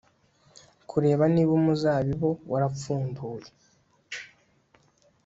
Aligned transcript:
kureba 0.89 1.23
niba 1.33 1.51
umuzabibu 1.59 2.29
warapfunduye 2.51 3.49